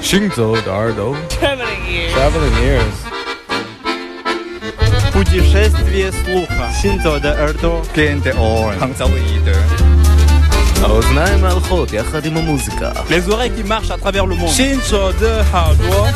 [0.00, 2.12] 行走的耳朵 Traveling ears.
[2.14, 2.96] Traveling ears
[5.12, 6.68] Путешествие слуха.
[6.82, 7.82] Синзо де Эрдо.
[7.94, 8.94] Кенте Орен.
[10.82, 14.48] האוזניים הלכות יחד עם המוזיקה Les oreilles qui marchent à travers le monde.
[14.48, 16.08] 行走的耳朵，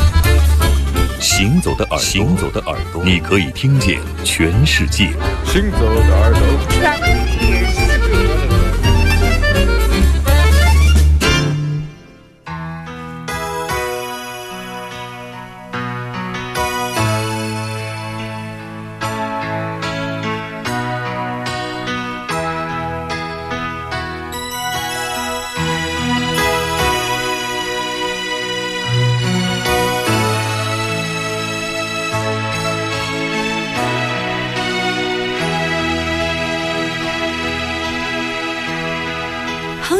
[1.19, 5.13] 行走的耳朵，行走的耳朵，你可以听见全世界。
[5.45, 6.41] 行走的耳朵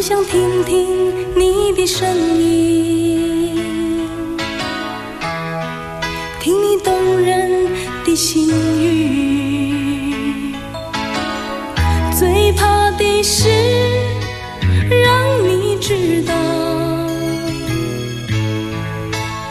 [0.06, 0.86] 想听听
[1.34, 2.06] 你的声
[2.38, 3.56] 音，
[6.38, 7.66] 听你动人
[8.04, 8.50] 的心
[8.82, 10.52] 语。
[12.14, 13.48] 最怕的是
[14.90, 16.34] 让你知道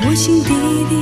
[0.05, 0.53] 我心底
[0.87, 0.95] 的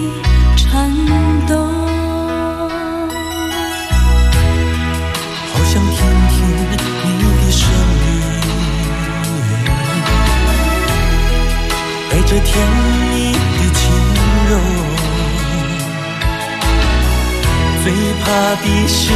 [18.32, 19.12] 怕的是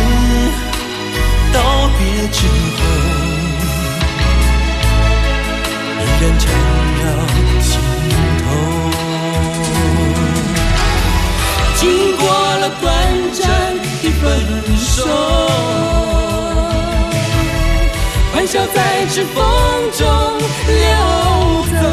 [1.53, 1.57] 道
[1.97, 2.39] 别之
[2.75, 2.79] 后，
[6.01, 6.43] 依然缠
[6.99, 7.03] 绕
[7.61, 7.71] 心
[8.41, 8.43] 头。
[11.77, 11.81] 经
[12.17, 12.83] 过了短
[13.31, 13.41] 暂
[14.03, 14.23] 的分
[14.77, 14.97] 手，
[18.33, 19.41] 欢笑在指缝
[19.97, 20.03] 中
[20.67, 20.83] 流
[21.71, 21.83] 走，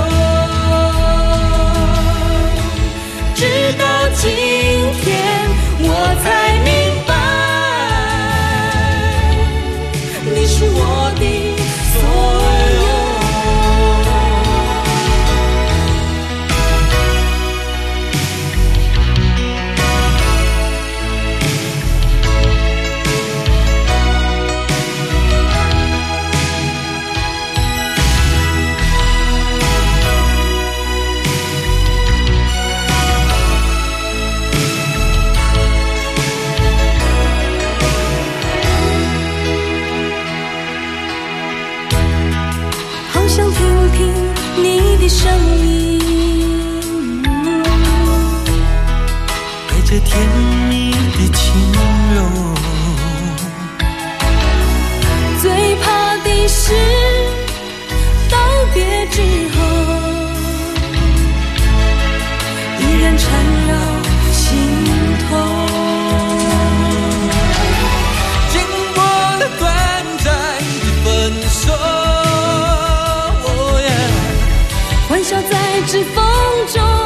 [76.04, 76.24] 风
[76.66, 77.01] 中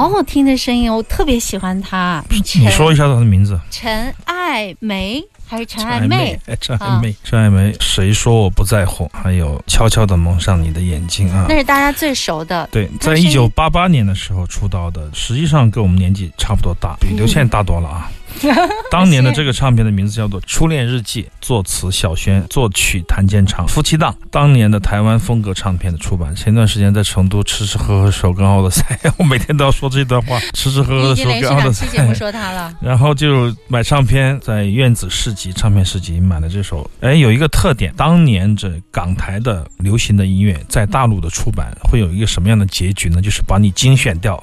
[0.00, 2.24] 好好听的声音，我特别喜欢她。
[2.30, 3.60] 你说一下她的名字。
[3.70, 6.40] 陈爱梅还是陈爱妹？
[6.46, 9.10] 哎陈爱妹，陈爱梅，谁说我不在乎？
[9.12, 11.44] 还有悄悄地蒙上你的眼睛啊。
[11.50, 12.66] 那是大家最熟的。
[12.72, 18.10] 对，在一九八八年的时候出道的，实际上跟我们年纪差不多大，比刘倩大多了啊。
[18.90, 24.14] 当年的这个唱片的名字叫做《初恋日记》，作词小轩，作曲谭健常，夫妻档。
[24.30, 32.14] 当年的台湾风格唱片的出版，前段时间在成都吃吃喝喝手跟奥德赛，我每天都要说这段话， 吃吃喝喝的手你已经连续跟奥德赛。
[32.14, 32.74] 说他了。
[32.80, 36.88] 然后就买唱片，在院子市集唱片市集买了这首。
[37.00, 43.20] 哎，有一个特点，当年这港台的流行的音乐在大陆的出版会有一个什么样的结局呢？
[43.20, 44.42] 就是把你精选掉，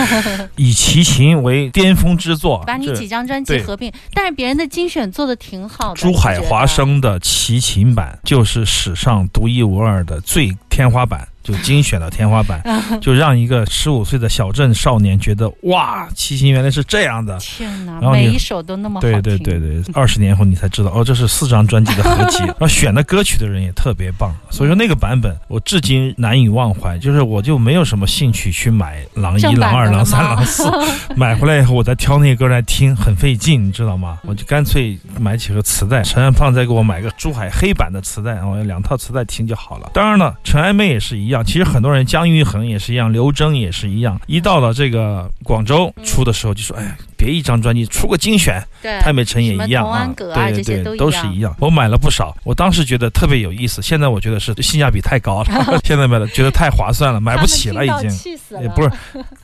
[0.56, 6.00] 以齐秦为巅峰之作，把你几张专辑合并，但是别人的精选做的挺好的。
[6.00, 12.62] 珠海华声的齐秦版就是史上独一无二的最天花板，就精选的天花板，
[13.00, 17.36] 就让一个十五岁的小镇少年觉得哇，齐秦原来是这样的。
[17.38, 19.22] 天哪，然后你每一首都那么好听。
[19.22, 22.38] 对对对对，二十年后你才知道哦，这是四张专辑的合集。
[22.46, 26.98] 然后选的歌曲的人也特别棒，所以说那个版本我至今难以忘怀。
[26.98, 30.64] 就是我就没有什么兴趣去买狼一、狼二、狼三、狼四，
[31.16, 34.18] 买回来以后我再挑那些歌来听，很费劲，你知道吗？
[34.24, 39.90] 我就干脆买几个磁带，陈安胖再给我买个珠海黑版的磁带，我有两套磁带听就好了。
[39.94, 44.20] 当然了，陈爱妹也是一样，其实很多人姜育恒也是一样，刘铮也是一样。
[44.26, 46.96] 一到了这个广州出的时候，就说哎。
[47.20, 51.54] 别一张专辑出个精选，对，太美辰也一样啊对对对，都是一样。
[51.60, 58.08] 我买了不少，我当时觉得特别有意思，现在我觉得是性价比太高了， 现在买了觉得太划算了，买不起了已经。
[58.08, 58.62] 气死了。
[58.62, 58.90] 也不是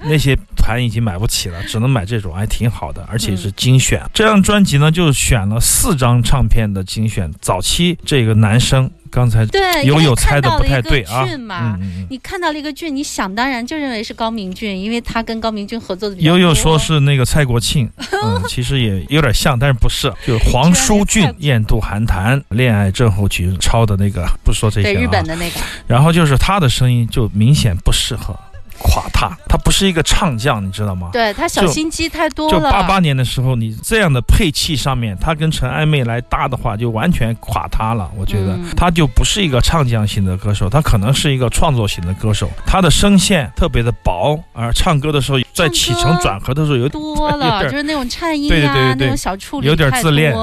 [0.00, 4.02] 那些盘已经买不起了，只能买这种，还挺好的，而且是精选。
[4.14, 7.30] 这张专辑呢，就选了四张唱片的精选。
[7.40, 12.06] 早期这个男生，刚才对，友友因为看猜的不太对啊，俊嘛嗯。
[12.08, 17.90] 你看到了一个俊，你想当然就认为是高明俊，因为他跟高明俊合作的比较悠悠说是那个蔡国庆，
[18.22, 24.94] 嗯，其实也有点像，但是不是，就是黄舒骏雁渡寒潭》恋爱症候群抄的那个，不说这些了、啊。
[24.94, 25.58] 对日本的那个，
[25.88, 28.38] 然后就是他的声音就明显不适合
[28.76, 31.10] 垮塌，他不是一个唱将，你知道吗？
[31.12, 32.58] 对他小心机太多了。
[32.58, 38.10] 就八八年的时候，你这样的配器上面，他跟陈爱妹来搭的话，就完全垮塌了。
[38.16, 42.48] 我觉得嗯他就不是一个唱将型的歌手，他可能是一个创作型的歌手。
[42.64, 50.34] 他的声线特别的薄，而唱歌的时候在起承转合的时候有有多了， 点就是那种颤音对对啊，那种小处理有点自恋。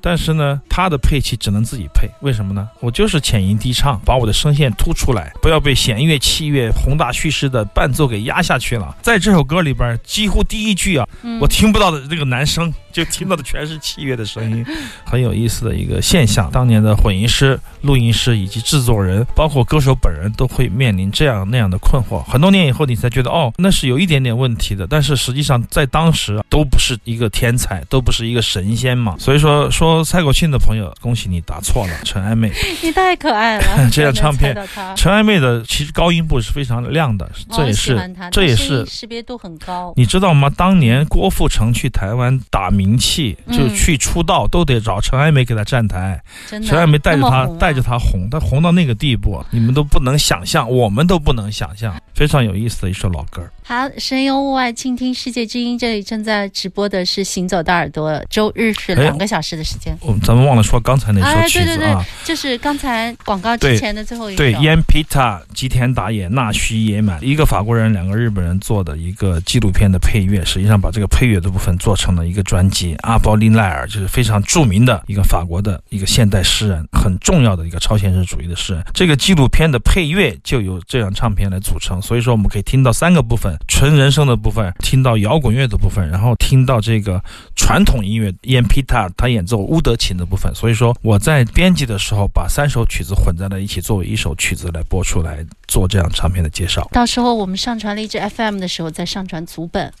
[0.00, 2.68] 但是呢，他的配器只能自己配，为什么呢？
[2.80, 8.96] 我就是浅吟低唱，把我的声线突出来，不要被弦乐、器乐、宏大叙事的伴奏给压下去了。
[9.02, 14.64] 在这首歌里边，几乎第一句啊，嗯我听不到的这个男声，就听到的全是器乐的声音，
[15.04, 16.50] 很有意思的一个现象。
[16.52, 22.22] 当年的混音师、录音师以及制作人，包括歌手本人，都会面临这样那样的困惑。
[22.24, 29.16] 很多年以后，你才觉得哦，那是有一点点问题的，但是实际上在当时啊都不是一个天才，都不是一个神仙嘛。
[29.18, 32.52] 所以说，说蔡国庆的朋友，恭喜你答错了，陈爱妹。
[32.82, 34.56] 你太可爱了， 这张唱片
[34.96, 39.92] 陈爱妹的其实高音部是非常亮的，这也是这也是识别度很高。
[39.96, 40.50] 你知道吗？
[40.56, 46.20] 当年郭富城去台湾打名气，嗯就去出道，都得找陈爱梅给他站台。
[46.48, 53.42] 陈爱梅带着他，带着他红，他红到那个地步，你们都不能想象，我们都不能想象，非常有意思的一首老歌。
[53.64, 55.78] 好，神游物外，倾听世界之音。
[55.78, 59.96] 这里正在直播的是《行走的耳朵》，周日是哎两个小时的时间。
[60.00, 64.36] 我们咱们忘了说刚才那哎首曲对对对子啊，就是刚才广告之前的最后一首。
[64.36, 72.71] 对，烟皮塔、吉田打野、纳须野满，一个法国人，两个日本人做的一个纪录片的配乐，实际上把这个配乐的部分做成了一个专辑。
[73.02, 78.82] 阿波利奈尔就是非常著名的一个法国的一个现代诗人，很重要的一个超现实主义的诗人。
[78.92, 87.22] 这个纪录片的配乐就由这张唱片来组成，所以说我们可以听到三个部分：纯人声的部分，听到摇滚乐的部分，然后听到这个
[87.54, 90.52] 传统音乐烟皮塔他演奏乌德琴的部分。
[90.54, 96.88] 所以说我在编辑的时候把三首曲子混在了一起，作为一首曲子来播出来做这样唱片的介绍。
[96.92, 99.92] 到时候我们上传荔枝 FM 的时候再上传足本。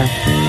[0.00, 0.39] Yeah.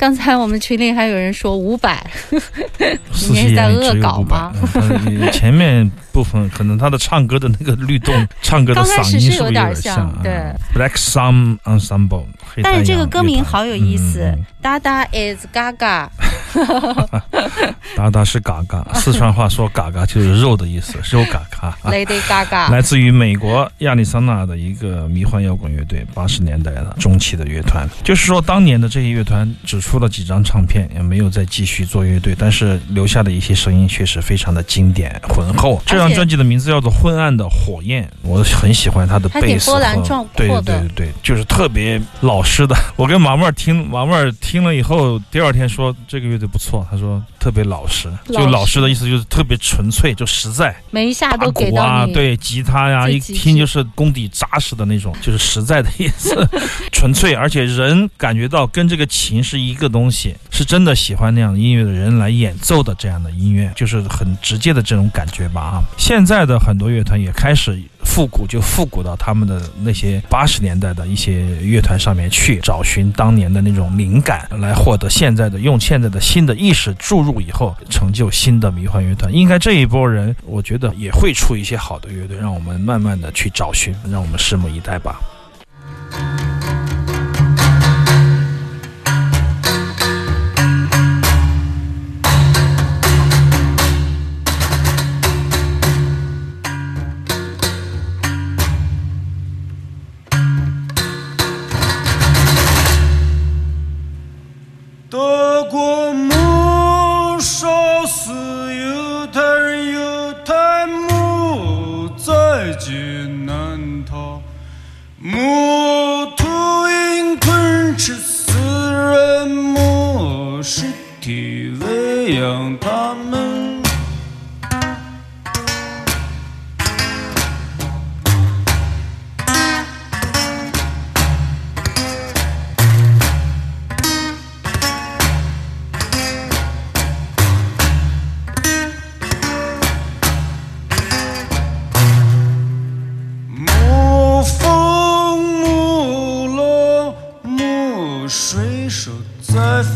[0.00, 2.02] 刚才我们群里还有人说五百，
[3.12, 10.32] 四你是在恶搞吗？，嗯前面部分可能他的唱歌的那个律动， 唱歌的嗓音是不是有点点像啊对
[10.74, 12.24] ，Black Sun Ensemble，
[12.62, 16.08] 但是这个歌名好有意思嗯嗯嗯，哒哒 is Gaga，
[17.96, 21.68] 达达是嘎嘎，四川话说嘎嘎就是肉的意思，肉嘎嘎。
[21.68, 27.88] 啊 Lady Gaga， 来自于美国亚利桑那的一个迷幻摇滚乐队，八十年代的中期的乐团。
[28.02, 35.80] 就是说，当年的这些乐团只出了几张唱片，也没有再继续做乐队，但是留下的一些声音确实非常的经典浑厚。
[35.86, 42.74] 这张专辑的名字叫做《昏暗的火焰》，我很喜欢他的贝斯和波澜壮对阔的对对对，就是特别老实的。
[42.96, 50.76] 我跟马妹儿听，马妹儿听了以后，第二天说这个乐队不错，他说特别老实，就老实老实的意思就是特别纯粹，就实在。
[50.90, 56.36] 每一下打都给鼓啊，对吉他呀、一听就是功底扎实的那种，就是实在的意思，
[56.92, 65.82] 纯粹，而且人感觉到跟这个琴是一个东西，是真的喜欢那样的音乐的人来演奏的这样的音乐，就是很直接的这种感觉吧啊。
[65.96, 79.32] 现在的很多乐团也开始复古，就复古到他们的那些八十年代的一些乐团上面去，找寻当年的那种灵感，来获得现在的用现在的新的意识注入以后，成就新的迷幻乐团。
[79.32, 85.20] 应该这一波人，我觉得也会出一些好的乐队，让我们慢慢的去找寻，让我们拭目以待吧。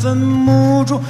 [0.04, 1.00] 坟墓中，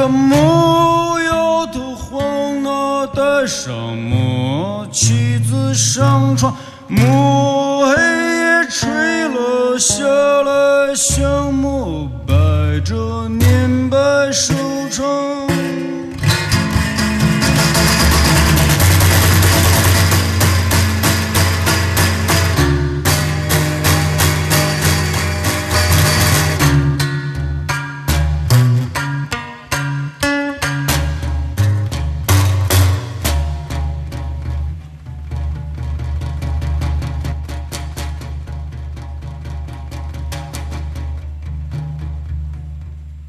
[0.00, 6.54] 这木摇头晃脑袋上木妻子上床，
[6.86, 7.02] 木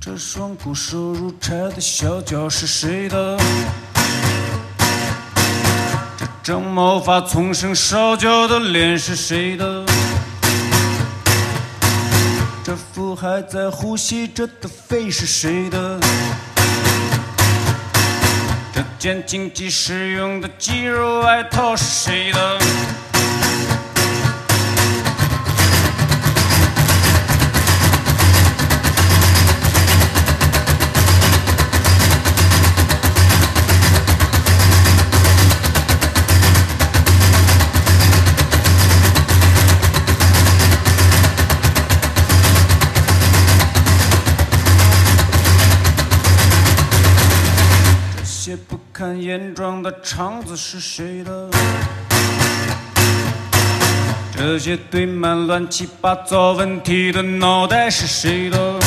[0.01, 3.37] 这双骨瘦如柴的小脚是谁的？
[6.17, 9.83] 这张毛发丛生烧焦的脸是谁的？
[12.63, 15.99] 这副还在呼吸着的肺是谁的？
[18.73, 22.57] 这件经济实用的肌肉外套是谁的？
[48.49, 51.49] 这些不堪言状的肠子是谁的？
[54.35, 58.79] 这些堆满乱七八糟问题的脑袋是谁的？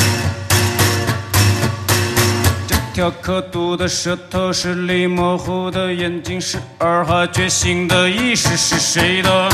[2.67, 9.49] 这条刻度的舌头是离模糊的眼睛是二哈觉醒的意识是谁的？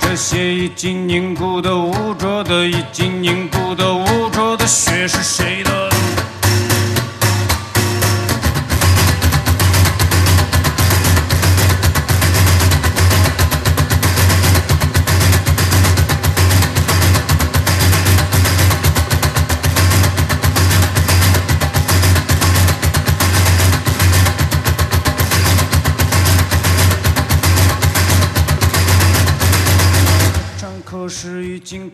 [0.00, 5.93] 这些已经凝固的污浊的已经凝固的污浊的血是谁的？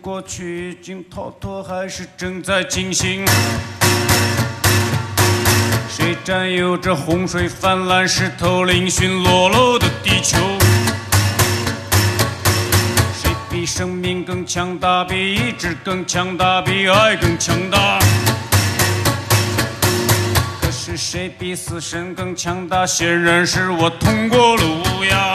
[0.00, 3.24] 过去，已经逃脱，还是正在进行？
[5.88, 10.38] 谁占有着洪水泛滥、石头嶙峋裸露的地球？
[13.22, 15.04] 谁比生命更强大？
[15.04, 16.62] 比意志更强大？
[16.62, 17.98] 比爱更强大？
[20.62, 22.86] 可是谁比死神更强大？
[22.86, 25.34] 显然是我通过了乌鸦。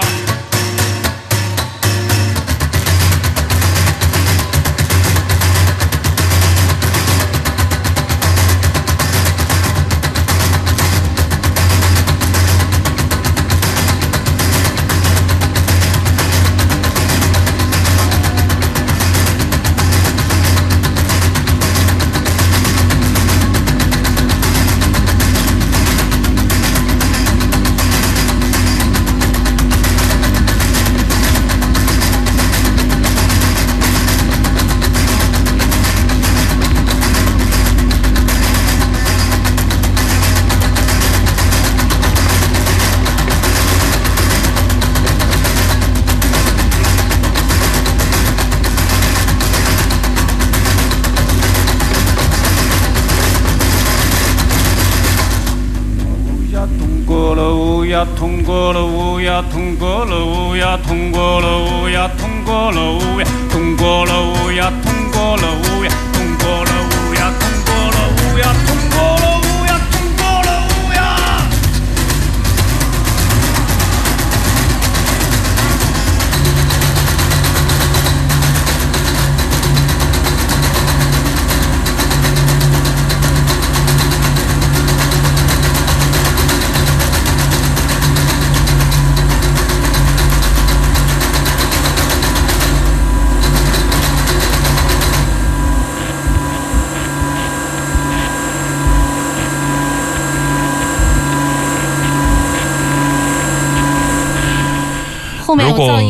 [105.78, 106.02] 果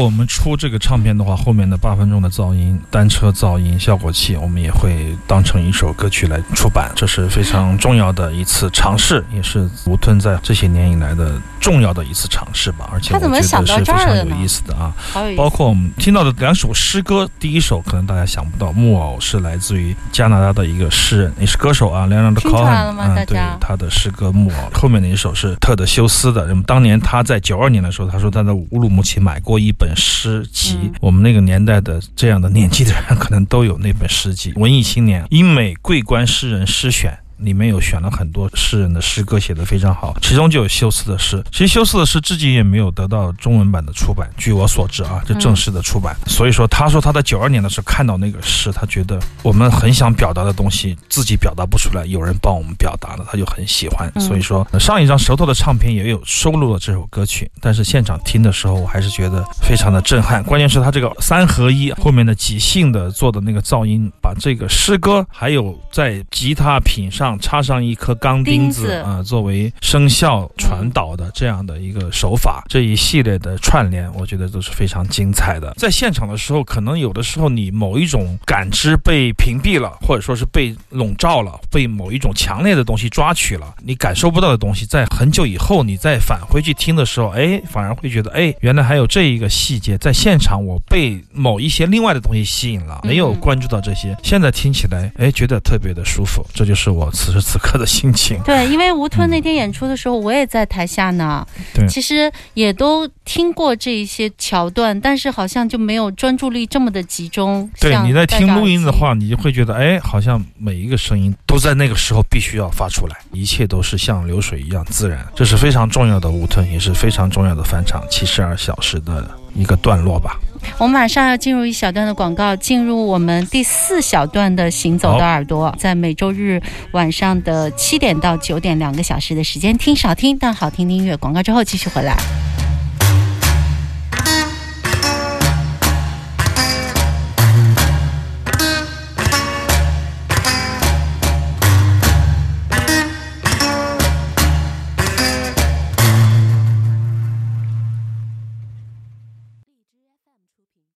[0.00, 6.90] 果我们出这个唱片的话，后面的八分钟的噪音、单车噪音、效果器，我们也会当成一首歌曲来出版。
[6.96, 12.88] 这是非常重要的一次尝试，也是吴吞在这些年以来的重要的一次尝试吧。
[12.90, 14.90] 而且他怎么我觉得是非常有意思的啊。
[15.36, 24.70] 包括我们听到的两首诗歌，第一首可能大家想不到，《木偶》是来自于加拿大的一个诗人，也是歌手啊，梁良的听 c 出 o 来 h 了嗯，对他的诗歌《木偶》。
[24.80, 37.18] 后面的一首是特德修斯的，那么当年他在九二年的时候，他说他在乌鲁木齐买过一本诗集，嗯我们那个年代的这样的年纪的人，可能都有那本诗集，《文艺青年》英美桂冠诗人诗选。
[37.40, 41.42] 里面有选了很多诗人的诗歌，写得非常好，其中就有修斯的诗。
[41.50, 46.16] 其实修斯的诗至今也没有得到中文版的出版，据我所知啊，这正式的出版。
[46.26, 54.10] 所以说，他说他在九二年的时候看到那个诗，他觉得我们很想表达的东西自己表达不出来，有人帮我们表达了，他就很喜欢。
[54.14, 60.42] 嗯所以说，上一张舌头的唱片也有收录了这首歌曲，但是现场听的时候，我还是觉得非常的震撼。
[60.44, 67.29] 关键是他这个三合一后面的即兴的做的那个噪音，把这个诗歌还有在吉他品上。
[67.30, 68.92] 上插上一颗钢钉钉子子。
[68.94, 75.72] 啊、作为生效传导的这样的一个手法，这一系列的串联，我觉得都是非常精彩的。
[75.76, 98.40] 在现场的时候，可能有的时候你某一种感知被屏蔽了，或者说是被笼罩了，被某一种强烈的东西抓取了，你感受不到的东西，在很久以后你再返回去听的时候，哎，反而会觉得，哎，原来还有这一个细节，在现场我被某一些另外的东西吸引了，没有关注到这些，现在听起来，哎，觉得特别的舒服，这就是我此时此刻的心情。
[98.44, 101.46] 对，因为吴吞那天演出的时候，我也在台下呢。
[101.74, 107.68] 对其实也都听过这一些桥段，但是好像就没有专注力这么的集中。
[107.78, 120.38] 对，你在听录音的话，你就会觉得，哎，好像每一个声音都在那个时候必须要发出来，一切都是像流水一样自然，这是非常重要的无吞，也是非常重要的返场七十二小时的一个段落吧。
[120.78, 131.16] 我们马上要进入一小段的广告，进入我们第四小段的《行走的耳朵》，在每周日晚上的七点到九点两个小时的时间，听少听但好听的音乐。
[131.16, 132.16] 广告之后继续回来。